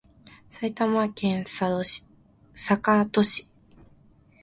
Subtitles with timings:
[0.49, 3.47] 埼玉県坂戸市